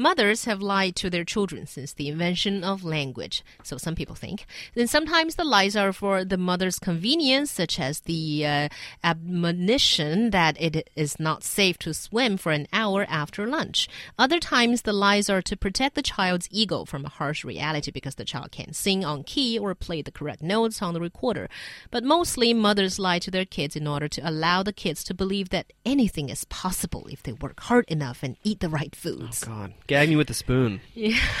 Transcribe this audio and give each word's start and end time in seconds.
Mothers 0.00 0.46
have 0.46 0.62
lied 0.62 0.96
to 0.96 1.10
their 1.10 1.24
children 1.24 1.66
since 1.66 1.92
the 1.92 2.08
invention 2.08 2.64
of 2.64 2.82
language, 2.82 3.44
so 3.62 3.76
some 3.76 3.94
people 3.94 4.14
think. 4.14 4.46
Then 4.74 4.86
sometimes 4.86 5.34
the 5.34 5.44
lies 5.44 5.76
are 5.76 5.92
for 5.92 6.24
the 6.24 6.38
mother's 6.38 6.78
convenience, 6.78 7.50
such 7.50 7.78
as 7.78 8.00
the 8.00 8.46
uh, 8.46 8.68
admonition 9.04 10.30
that 10.30 10.58
it 10.58 10.88
is 10.96 11.20
not 11.20 11.44
safe 11.44 11.76
to 11.80 11.92
swim 11.92 12.38
for 12.38 12.50
an 12.50 12.66
hour 12.72 13.04
after 13.10 13.46
lunch. 13.46 13.90
Other 14.18 14.40
times 14.40 14.82
the 14.82 14.94
lies 14.94 15.28
are 15.28 15.42
to 15.42 15.54
protect 15.54 15.96
the 15.96 16.02
child's 16.02 16.48
ego 16.50 16.86
from 16.86 17.04
a 17.04 17.10
harsh 17.10 17.44
reality 17.44 17.90
because 17.90 18.14
the 18.14 18.24
child 18.24 18.52
can't 18.52 18.74
sing 18.74 19.04
on 19.04 19.22
key 19.22 19.58
or 19.58 19.74
play 19.74 20.00
the 20.00 20.10
correct 20.10 20.40
notes 20.40 20.80
on 20.80 20.94
the 20.94 21.00
recorder. 21.02 21.46
But 21.90 22.04
mostly 22.04 22.54
mothers 22.54 22.98
lie 22.98 23.18
to 23.18 23.30
their 23.30 23.44
kids 23.44 23.76
in 23.76 23.86
order 23.86 24.08
to 24.08 24.26
allow 24.26 24.62
the 24.62 24.72
kids 24.72 25.04
to 25.04 25.12
believe 25.12 25.50
that 25.50 25.74
anything 25.84 26.30
is 26.30 26.46
possible 26.46 27.06
if 27.10 27.22
they 27.22 27.34
work 27.34 27.60
hard 27.60 27.84
enough 27.88 28.22
and 28.22 28.38
eat 28.42 28.60
the 28.60 28.70
right 28.70 28.96
foods. 28.96 29.44
Oh, 29.46 29.50
God. 29.50 29.74
Gag 29.90 30.08
me 30.08 30.14
with 30.14 30.30
a 30.30 30.34
spoon. 30.34 30.80
Yeah. 30.94 31.18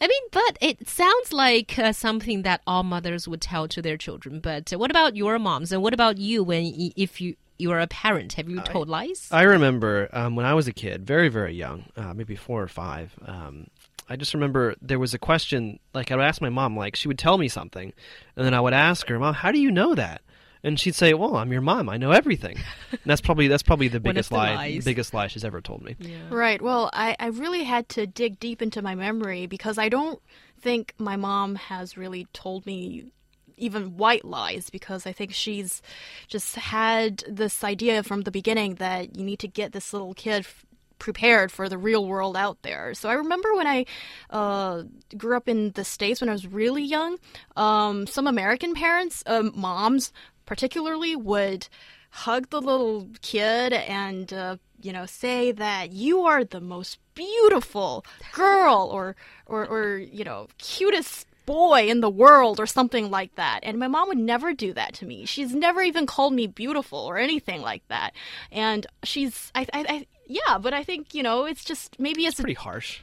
I 0.00 0.08
mean, 0.08 0.22
but 0.32 0.58
it 0.60 0.88
sounds 0.88 1.32
like 1.32 1.78
uh, 1.78 1.92
something 1.92 2.42
that 2.42 2.60
all 2.66 2.82
mothers 2.82 3.28
would 3.28 3.40
tell 3.40 3.68
to 3.68 3.80
their 3.80 3.96
children. 3.96 4.40
But 4.40 4.72
uh, 4.72 4.78
what 4.78 4.90
about 4.90 5.14
your 5.14 5.38
moms? 5.38 5.70
And 5.70 5.80
what 5.80 5.94
about 5.94 6.18
you 6.18 6.42
when 6.42 6.92
if 6.96 7.20
you 7.20 7.36
you 7.56 7.70
are 7.70 7.78
a 7.78 7.86
parent? 7.86 8.32
Have 8.32 8.48
you 8.48 8.60
told 8.62 8.88
lies? 8.88 9.28
I 9.30 9.42
remember 9.42 10.08
um, 10.12 10.34
when 10.34 10.44
I 10.44 10.54
was 10.54 10.66
a 10.66 10.72
kid, 10.72 11.06
very, 11.06 11.28
very 11.28 11.54
young, 11.54 11.84
uh, 11.96 12.12
maybe 12.12 12.34
four 12.34 12.60
or 12.60 12.66
five. 12.66 13.14
Um, 13.24 13.68
I 14.08 14.16
just 14.16 14.34
remember 14.34 14.74
there 14.82 14.98
was 14.98 15.14
a 15.14 15.18
question, 15.18 15.78
like 15.94 16.10
I 16.10 16.16
would 16.16 16.24
ask 16.24 16.40
my 16.42 16.50
mom, 16.50 16.76
like 16.76 16.96
she 16.96 17.06
would 17.06 17.18
tell 17.18 17.38
me 17.38 17.46
something, 17.46 17.92
and 18.36 18.44
then 18.44 18.54
I 18.54 18.60
would 18.60 18.74
ask 18.74 19.08
her, 19.08 19.18
Mom, 19.20 19.34
how 19.34 19.52
do 19.52 19.60
you 19.60 19.70
know 19.70 19.94
that? 19.94 20.20
And 20.64 20.80
she'd 20.80 20.94
say, 20.96 21.14
"Well, 21.14 21.36
I'm 21.36 21.52
your 21.52 21.60
mom. 21.60 21.88
I 21.88 21.98
know 21.98 22.10
everything." 22.10 22.56
and 22.90 23.00
that's 23.04 23.20
probably 23.20 23.46
that's 23.48 23.62
probably 23.62 23.88
the 23.88 24.00
biggest 24.08 24.30
the 24.30 24.36
lie, 24.36 24.54
lies. 24.54 24.84
biggest 24.84 25.14
lie 25.14 25.28
she's 25.28 25.44
ever 25.44 25.60
told 25.60 25.82
me. 25.84 25.94
yeah. 26.00 26.16
Right. 26.30 26.60
Well, 26.60 26.90
I, 26.92 27.14
I 27.20 27.26
really 27.26 27.64
had 27.64 27.88
to 27.90 28.06
dig 28.06 28.40
deep 28.40 28.62
into 28.62 28.80
my 28.82 28.94
memory 28.94 29.46
because 29.46 29.78
I 29.78 29.88
don't 29.90 30.20
think 30.60 30.94
my 30.98 31.16
mom 31.16 31.54
has 31.56 31.96
really 31.96 32.26
told 32.32 32.64
me 32.64 33.12
even 33.56 33.96
white 33.96 34.24
lies 34.24 34.70
because 34.70 35.06
I 35.06 35.12
think 35.12 35.32
she's 35.32 35.80
just 36.26 36.56
had 36.56 37.22
this 37.28 37.62
idea 37.62 38.02
from 38.02 38.22
the 38.22 38.32
beginning 38.32 38.76
that 38.76 39.14
you 39.16 39.24
need 39.24 39.38
to 39.40 39.48
get 39.48 39.72
this 39.72 39.92
little 39.92 40.12
kid 40.14 40.40
f- 40.40 40.66
prepared 40.98 41.52
for 41.52 41.68
the 41.68 41.78
real 41.78 42.04
world 42.06 42.36
out 42.36 42.62
there. 42.62 42.94
So 42.94 43.08
I 43.08 43.12
remember 43.12 43.54
when 43.54 43.66
I 43.68 43.84
uh, 44.30 44.82
grew 45.16 45.36
up 45.36 45.48
in 45.48 45.70
the 45.72 45.84
States 45.84 46.20
when 46.20 46.30
I 46.30 46.32
was 46.32 46.46
really 46.48 46.82
young, 46.82 47.18
um, 47.56 48.06
some 48.08 48.26
American 48.26 48.74
parents, 48.74 49.22
um, 49.26 49.52
moms 49.54 50.12
particularly, 50.46 51.16
would 51.16 51.68
hug 52.10 52.48
the 52.50 52.60
little 52.60 53.08
kid 53.22 53.72
and 53.72 54.32
uh, 54.32 54.56
you 54.80 54.92
know 54.92 55.04
say 55.04 55.50
that 55.50 55.92
you 55.92 56.20
are 56.22 56.44
the 56.44 56.60
most 56.60 56.98
beautiful 57.14 58.04
girl 58.32 58.88
or 58.92 59.16
or 59.46 59.66
or 59.66 59.98
you 59.98 60.24
know 60.24 60.46
cutest 60.58 61.26
boy 61.46 61.88
in 61.88 62.00
the 62.00 62.10
world 62.10 62.58
or 62.58 62.66
something 62.66 63.10
like 63.10 63.34
that. 63.34 63.60
And 63.62 63.78
my 63.78 63.88
mom 63.88 64.08
would 64.08 64.18
never 64.18 64.54
do 64.54 64.72
that 64.72 64.94
to 64.94 65.06
me. 65.06 65.26
She's 65.26 65.54
never 65.54 65.82
even 65.82 66.06
called 66.06 66.32
me 66.32 66.46
beautiful 66.46 66.98
or 66.98 67.18
anything 67.18 67.60
like 67.60 67.86
that. 67.88 68.14
And 68.50 68.86
she's 69.02 69.50
i 69.54 69.66
i, 69.72 69.84
I 69.88 70.06
yeah 70.26 70.56
but 70.58 70.72
i 70.72 70.82
think 70.82 71.14
you 71.14 71.22
know 71.22 71.44
it's 71.44 71.64
just 71.64 71.98
maybe 71.98 72.24
it's, 72.24 72.38
a, 72.38 72.42
Pretty 72.42 72.54
harsh. 72.54 73.00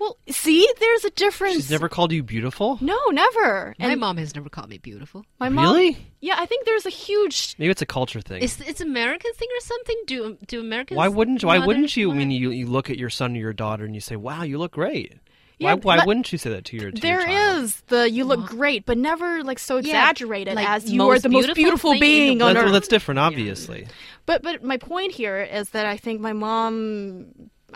Well 0.00 0.16
see 0.28 0.68
there's 0.80 1.04
a 1.04 1.10
difference 1.10 1.54
She's 1.54 1.70
never 1.70 1.88
called 1.88 2.12
you 2.12 2.22
beautiful. 2.22 2.78
no 2.80 2.98
never 3.10 3.74
My 3.78 3.86
and 3.90 4.00
mom 4.00 4.16
has 4.18 4.34
never 4.34 4.48
called 4.48 4.68
me 4.68 4.78
beautiful. 4.78 5.24
my 5.40 5.48
mom 5.48 5.64
Really? 5.74 5.96
yeah 6.20 6.36
i 6.38 6.46
think 6.46 6.64
there's 6.66 6.86
a 6.86 6.90
huge 6.90 7.54
Maybe 7.58 7.70
it's 7.70 7.82
a 7.82 7.86
culture 7.86 8.20
thing. 8.20 8.42
It's 8.42 8.60
it's 8.60 8.80
American 8.80 9.32
thing 9.34 9.48
or 9.56 9.60
something? 9.60 9.96
Do 10.06 10.38
do 10.46 10.60
Americans? 10.60 10.96
why 10.96 11.08
wouldn't 11.08 11.44
why 11.44 11.58
wouldn't 11.58 11.96
you? 11.96 12.10
I 12.10 12.14
mean, 12.14 12.30
you 12.30 12.50
you 12.50 12.66
look 12.66 12.90
at 12.90 12.98
your 12.98 13.10
son 13.10 13.34
or 13.36 13.38
your 13.40 13.52
daughter 13.52 13.84
and 13.84 13.94
you 13.94 14.00
say, 14.00 14.16
"Wow, 14.16 14.42
you 14.42 14.58
look 14.58 14.72
great." 14.72 15.14
Yeah, 15.58 15.74
why 15.74 15.96
why 15.96 16.04
wouldn't 16.04 16.30
you 16.30 16.38
say 16.38 16.50
that 16.50 16.64
to 16.66 16.76
your 16.76 16.90
to 16.92 17.00
There 17.00 17.20
your 17.20 17.28
child? 17.28 17.64
is 17.64 17.80
the 17.88 18.08
you 18.08 18.24
look 18.24 18.46
great, 18.46 18.86
but 18.86 18.96
never 18.96 19.42
like 19.42 19.58
so 19.58 19.76
Yeah, 19.76 19.80
exaggerated 19.80 20.54
like 20.54 20.68
as 20.68 20.88
you 20.90 20.98
most 20.98 21.16
are 21.16 21.20
the 21.20 21.28
most 21.30 21.54
beautiful 21.54 21.62
beautiful 21.64 21.90
thing 21.94 21.96
in 21.96 22.00
the 22.00 22.06
being 22.06 22.38
That's, 22.38 22.48
on 22.50 22.54
well, 22.56 22.66
earth. 22.66 22.72
that's 22.72 22.88
different, 22.88 23.18
obviously. 23.18 23.88
But 24.26 24.42
but 24.42 24.62
my 24.62 24.76
point 24.76 25.10
here 25.12 25.38
is 25.42 25.70
that 25.70 25.84
I 25.86 25.96
think 25.96 26.20
my 26.20 26.32
mom, 26.32 27.26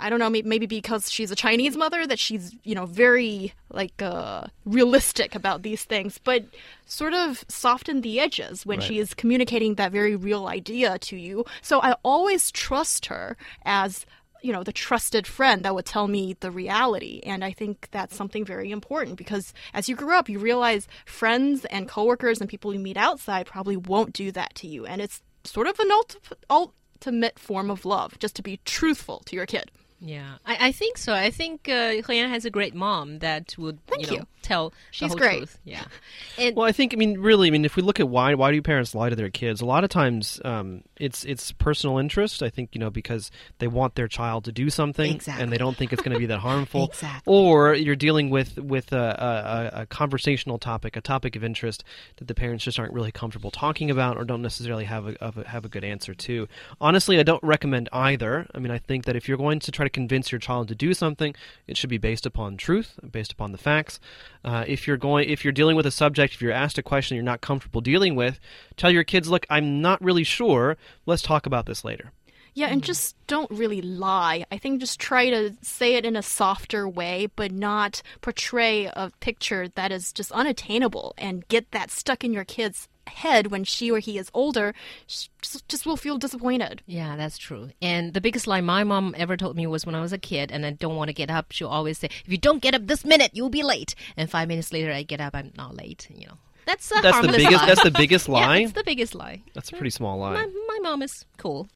I 0.02 0.10
don't 0.10 0.18
know, 0.18 0.28
maybe 0.30 0.66
because 0.66 1.10
she's 1.10 1.30
a 1.30 1.36
Chinese 1.36 1.76
mother, 1.76 2.06
that 2.06 2.18
she's 2.18 2.54
you 2.64 2.74
know 2.74 2.86
very 2.86 3.54
like 3.70 4.02
uh, 4.02 4.46
realistic 4.64 5.34
about 5.34 5.62
these 5.62 5.84
things, 5.84 6.18
but 6.18 6.44
sort 6.86 7.14
of 7.14 7.44
soften 7.48 8.00
the 8.02 8.18
edges 8.20 8.66
when 8.66 8.78
Right. 8.80 8.86
she 8.88 8.98
is 8.98 9.14
communicating 9.14 9.76
that 9.76 9.92
very 9.92 10.16
real 10.16 10.46
idea 10.48 10.98
to 10.98 11.16
you. 11.16 11.44
So 11.62 11.80
I 11.80 11.94
always 12.02 12.50
trust 12.50 13.06
her 13.06 13.36
as 13.64 14.04
you 14.42 14.52
know 14.52 14.64
the 14.64 14.72
trusted 14.72 15.24
friend 15.24 15.62
that 15.64 15.72
would 15.74 15.86
tell 15.86 16.08
me 16.08 16.34
the 16.40 16.50
reality 16.50 17.20
and 17.24 17.44
i 17.44 17.52
think 17.52 17.86
that's 17.92 18.16
something 18.16 18.44
very 18.44 18.72
important 18.72 19.16
because 19.16 19.54
as 19.72 19.88
you 19.88 19.94
grow 19.94 20.18
up 20.18 20.28
you 20.28 20.40
realize 20.40 20.88
friends 21.06 21.64
and 21.66 21.88
coworkers 21.88 22.40
and 22.40 22.50
people 22.50 22.74
you 22.74 22.80
meet 22.80 22.96
outside 22.96 23.46
probably 23.46 23.76
won't 23.76 24.12
do 24.12 24.32
that 24.32 24.52
to 24.56 24.66
you 24.66 24.84
and 24.84 25.00
it's 25.00 25.22
sort 25.44 25.68
of 25.68 25.78
an 25.78 25.92
ult- 25.92 26.16
ultimate 26.50 27.38
form 27.38 27.70
of 27.70 27.84
love 27.84 28.18
just 28.18 28.34
to 28.34 28.42
be 28.42 28.58
truthful 28.64 29.22
to 29.26 29.36
your 29.36 29.46
kid 29.46 29.70
Yeah, 30.04 30.34
I, 30.44 30.68
I 30.68 30.72
think 30.72 30.98
so. 30.98 31.12
I 31.14 31.30
think 31.30 31.68
uh, 31.68 32.02
Helen 32.04 32.28
has 32.30 32.44
a 32.44 32.50
great 32.50 32.74
mom 32.74 33.20
that 33.20 33.54
would 33.56 33.78
Thank 33.86 34.02
you, 34.02 34.06
know, 34.08 34.16
you. 34.22 34.26
tell 34.42 34.70
the 34.70 34.76
She's 34.90 35.08
whole 35.10 35.16
great. 35.16 35.36
truth. 35.38 35.58
Yeah, 35.64 35.84
and 36.38 36.56
Well, 36.56 36.66
I 36.66 36.72
think 36.72 36.92
I 36.92 36.96
mean 36.96 37.18
really. 37.20 37.46
I 37.46 37.50
mean, 37.52 37.64
if 37.64 37.76
we 37.76 37.82
look 37.84 38.00
at 38.00 38.08
why 38.08 38.34
why 38.34 38.50
do 38.50 38.60
parents 38.60 38.96
lie 38.96 39.10
to 39.10 39.14
their 39.16 39.30
kids? 39.30 39.60
A 39.60 39.64
lot 39.64 39.84
of 39.84 39.90
times, 39.90 40.40
um, 40.44 40.82
it's 40.98 41.24
it's 41.24 41.52
personal 41.52 41.98
interest. 41.98 42.42
I 42.42 42.50
think 42.50 42.70
you 42.72 42.80
know 42.80 42.90
because 42.90 43.30
they 43.60 43.68
want 43.68 43.94
their 43.94 44.08
child 44.08 44.44
to 44.46 44.52
do 44.52 44.70
something, 44.70 45.14
Exactly. 45.14 45.40
and 45.42 45.52
they 45.52 45.58
don't 45.58 45.76
think 45.76 45.92
it's 45.92 46.02
going 46.02 46.14
to 46.14 46.18
be 46.18 46.26
that 46.26 46.40
harmful. 46.40 46.90
Exactly. 47.02 47.32
Or 47.32 47.72
you're 47.74 47.94
dealing 47.96 48.28
with 48.28 48.58
with 48.58 48.92
a, 48.92 49.70
a, 49.76 49.82
a 49.82 49.86
conversational 49.86 50.58
topic, 50.58 50.96
a 50.96 51.00
topic 51.00 51.36
of 51.36 51.44
interest 51.44 51.84
that 52.16 52.26
the 52.26 52.34
parents 52.34 52.64
just 52.64 52.78
aren't 52.78 52.92
really 52.92 53.12
comfortable 53.12 53.52
talking 53.52 53.88
about, 53.88 54.16
or 54.16 54.24
don't 54.24 54.42
necessarily 54.42 54.84
have 54.84 55.06
a, 55.06 55.22
of 55.24 55.38
a 55.38 55.46
have 55.48 55.64
a 55.64 55.68
good 55.68 55.84
answer 55.84 56.12
to. 56.12 56.48
Honestly, 56.80 57.20
I 57.20 57.22
don't 57.22 57.42
recommend 57.44 57.88
either. 57.92 58.46
I 58.52 58.58
mean, 58.58 58.72
I 58.72 58.78
think 58.78 59.04
that 59.04 59.14
if 59.14 59.28
you're 59.28 59.38
going 59.38 59.60
to 59.60 59.70
try 59.70 59.84
to 59.84 59.91
convince 59.92 60.32
your 60.32 60.38
child 60.38 60.68
to 60.68 60.74
do 60.74 60.94
something, 60.94 61.34
it 61.66 61.76
should 61.76 61.90
be 61.90 61.98
based 61.98 62.26
upon 62.26 62.56
truth, 62.56 62.98
based 63.10 63.32
upon 63.32 63.52
the 63.52 63.58
facts. 63.58 64.00
Uh, 64.44 64.64
if 64.66 64.86
you're 64.86 64.96
going, 64.96 65.28
if 65.28 65.44
you're 65.44 65.52
dealing 65.52 65.76
with 65.76 65.86
a 65.86 65.90
subject, 65.90 66.34
if 66.34 66.42
you're 66.42 66.52
asked 66.52 66.78
a 66.78 66.82
question 66.82 67.14
you're 67.14 67.24
not 67.24 67.40
comfortable 67.40 67.80
dealing 67.80 68.14
with, 68.14 68.40
tell 68.76 68.90
your 68.90 69.04
kids, 69.04 69.28
"Look, 69.28 69.46
I'm 69.50 69.80
not 69.80 70.02
really 70.02 70.24
sure. 70.24 70.76
Let's 71.06 71.22
talk 71.22 71.46
about 71.46 71.66
this 71.66 71.84
later." 71.84 72.12
yeah 72.54 72.66
and 72.66 72.82
just 72.82 73.16
don't 73.26 73.50
really 73.50 73.80
lie 73.80 74.44
i 74.50 74.58
think 74.58 74.80
just 74.80 75.00
try 75.00 75.30
to 75.30 75.54
say 75.62 75.94
it 75.94 76.04
in 76.04 76.16
a 76.16 76.22
softer 76.22 76.88
way 76.88 77.28
but 77.36 77.50
not 77.50 78.02
portray 78.20 78.86
a 78.86 79.10
picture 79.20 79.68
that 79.68 79.90
is 79.90 80.12
just 80.12 80.30
unattainable 80.32 81.14
and 81.16 81.46
get 81.48 81.70
that 81.70 81.90
stuck 81.90 82.24
in 82.24 82.32
your 82.32 82.44
kid's 82.44 82.88
head 83.06 83.48
when 83.48 83.64
she 83.64 83.90
or 83.90 83.98
he 83.98 84.16
is 84.18 84.30
older 84.32 84.74
sh- 85.06 85.26
just, 85.40 85.68
just 85.68 85.86
will 85.86 85.96
feel 85.96 86.18
disappointed 86.18 86.82
Yeah, 86.86 87.16
that's 87.16 87.36
true. 87.38 87.70
And 87.80 88.14
the 88.14 88.20
biggest 88.20 88.46
lie 88.46 88.60
my 88.60 88.84
mom 88.84 89.14
ever 89.18 89.36
told 89.36 89.56
me 89.56 89.66
was 89.66 89.84
when 89.84 89.94
I 89.94 90.00
was 90.00 90.12
a 90.12 90.18
kid 90.18 90.50
and 90.52 90.64
I 90.64 90.70
don't 90.70 90.96
want 90.96 91.08
to 91.08 91.12
get 91.14 91.30
up, 91.30 91.52
she'll 91.52 91.68
always 91.68 91.98
say, 91.98 92.08
"If 92.24 92.30
you 92.30 92.38
don't 92.38 92.62
get 92.62 92.74
up 92.74 92.86
this 92.86 93.04
minute, 93.04 93.30
you'll 93.34 93.50
be 93.50 93.62
late." 93.62 93.94
And 94.16 94.30
five 94.30 94.48
minutes 94.48 94.72
later, 94.72 94.92
I 94.92 95.02
get 95.02 95.20
up, 95.20 95.34
I'm 95.34 95.52
not 95.56 95.76
late. 95.76 96.08
You 96.14 96.26
know, 96.28 96.34
that's 96.66 96.90
a 96.90 97.00
That's 97.02 97.20
the 97.20 97.28
biggest. 97.32 97.52
lie. 97.52 97.66
That's 97.66 97.82
the 97.82 97.90
biggest 97.90 98.28
lie. 98.34 98.56
Yeah, 98.58 98.64
it's 98.64 98.72
the 98.72 98.84
biggest 98.84 99.14
lie. 99.14 99.42
That's 99.54 99.70
a 99.70 99.72
pretty 99.72 99.90
small 99.90 100.18
lie. 100.18 100.34
My, 100.34 100.46
my 100.68 100.78
mom 100.82 101.02
is 101.02 101.24
cool. 101.38 101.68